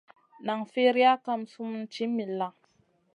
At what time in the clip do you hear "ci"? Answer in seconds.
1.93-2.03